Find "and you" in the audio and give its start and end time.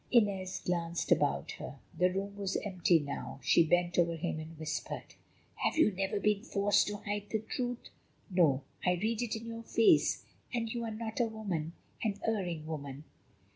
10.55-10.83